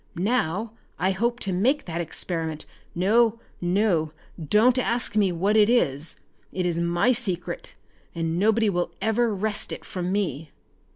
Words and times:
Now 0.15 0.73
I 0.97 1.11
hope 1.11 1.39
to 1.41 1.53
make 1.53 1.85
that 1.85 2.01
experiment. 2.01 2.65
No! 2.95 3.39
No! 3.61 4.13
Don't 4.43 4.79
ask 4.79 5.15
me 5.15 5.31
what 5.31 5.55
it 5.55 5.69
is. 5.69 6.15
It 6.51 6.65
is 6.65 6.79
my 6.79 7.11
secret 7.11 7.75
and 8.15 8.39
nobody 8.39 8.67
will 8.67 8.95
ever 8.99 9.31
wrest 9.31 9.71
it 9.71 9.85
from 9.85 10.11
me." 10.11 10.49